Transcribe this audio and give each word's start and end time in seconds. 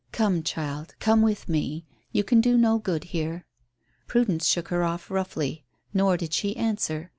"Come, 0.11 0.41
child, 0.41 0.95
come 0.99 1.21
with 1.21 1.47
me. 1.47 1.85
You 2.11 2.23
can 2.23 2.41
do 2.41 2.57
no 2.57 2.79
good 2.79 3.03
here." 3.03 3.45
Prudence 4.07 4.47
shook 4.47 4.69
her 4.69 4.83
off 4.83 5.11
roughly. 5.11 5.63
Nor 5.93 6.17
did 6.17 6.33
she 6.33 6.57
answer. 6.57 7.09